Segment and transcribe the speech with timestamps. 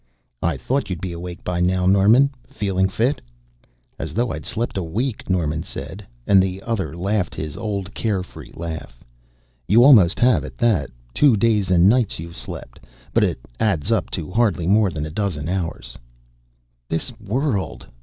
[0.41, 2.31] "I thought you'd be awake by now, Norman.
[2.47, 3.21] Feeling fit?"
[3.99, 8.23] "As though I'd slept a week," Norman said, and the other laughed his old care
[8.23, 9.03] free laugh.
[9.67, 10.89] "You almost have, at that.
[11.13, 12.79] Two days and nights you've slept,
[13.13, 15.99] but it all adds up to hardly more than a dozen hours."
[16.89, 17.85] "This world!"